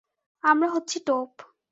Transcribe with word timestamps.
আমরা 0.43 0.67
হচ্ছি 0.67 0.97
টোপ। 1.05 1.31